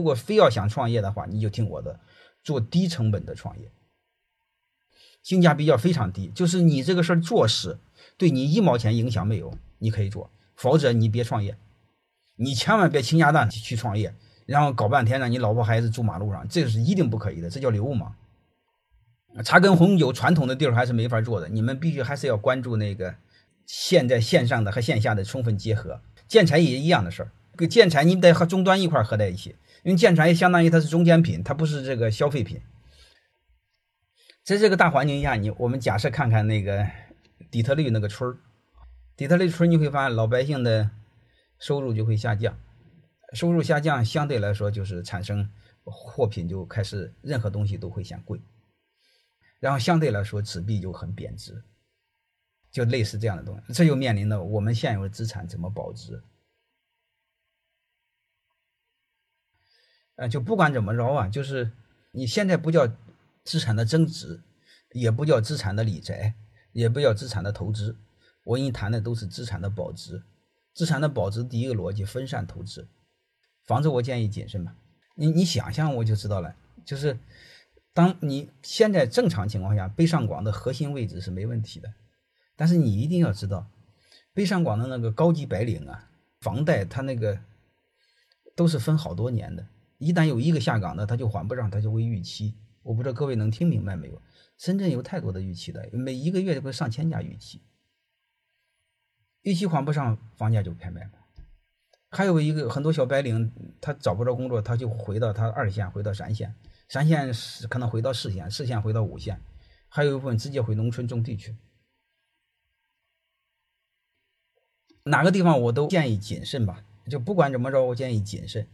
[0.00, 2.00] 如果非要想创业的话，你就听我的，
[2.42, 3.70] 做低成本的创业，
[5.22, 6.28] 性价比要非常低。
[6.34, 7.76] 就是你这个事儿做实，
[8.16, 11.54] 对你一毛钱影响没有，你可以做；否则你别创业，
[12.36, 14.14] 你千万别倾家荡产去创业，
[14.46, 18.14] 然后搞半天让你老婆孩子住马路上，这是一定不可以的，这叫流氓。
[19.44, 23.16] 茶跟红酒传统的地儿还是没法做的，你们必须还是要关注那个
[23.66, 26.00] 现在线上的和线下的充分结合。
[26.26, 27.30] 建材也一样的事儿，
[27.60, 29.54] 跟建材你得和终端一块合在一起。
[29.82, 32.60] 因为建材也相当于它是中间品，它不是这个消费品。
[34.44, 36.86] 在这个大环境下，你我们假设看看那个
[37.50, 38.36] 底特律那个村儿，
[39.16, 40.90] 底特律村你会发现老百姓的
[41.58, 42.58] 收入就会下降，
[43.32, 45.48] 收入下降相对来说就是产生
[45.84, 48.40] 货品就开始任何东西都会显贵，
[49.60, 51.62] 然后相对来说纸币就很贬值，
[52.70, 56.22] 就类似这样的东西，这就面临着我们现有的资产怎么保值。
[60.20, 61.72] 呃，就不管怎么着啊，就是
[62.12, 62.86] 你现在不叫
[63.42, 64.42] 资产的增值，
[64.92, 66.34] 也不叫资产的理财，
[66.72, 67.96] 也不叫资产的投资，
[68.44, 70.22] 我跟你谈的都是资产的保值。
[70.74, 72.86] 资产的保值，第一个逻辑分散投资。
[73.64, 74.76] 房子我建议谨慎吧，
[75.14, 77.18] 你你想象我就知道了，就是
[77.94, 81.94] 当你现在正常情况下，北上广的核心位置是没问题的，
[82.56, 83.66] 但是你一定要知道，
[84.34, 86.10] 北上广的那个高级白领啊，
[86.42, 87.40] 房贷他那个
[88.54, 89.66] 都是分好多年的。
[90.00, 92.54] 一旦有一个下岗的，他就还不上，他就会逾期。
[92.82, 94.20] 我不知道各位能听明白没有？
[94.56, 97.60] 深圳有太多的逾期的，每一个月都会上千家逾期，
[99.42, 101.10] 逾期还不上，房价就拍卖了。
[102.10, 106.54] 还有一个很多小白领，他找不着工作，他就回到他二线，回到三线，
[106.88, 107.30] 三线
[107.68, 109.38] 可能回到四线，四线回到五线，
[109.88, 111.54] 还有一部分直接回农村种地去。
[115.04, 118.66] 哪个地方我都建议谨慎吧，就不管怎么着，我建议谨慎。